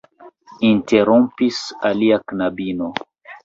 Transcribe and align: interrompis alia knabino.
interrompis 0.69 1.59
alia 1.93 2.19
knabino. 2.29 2.93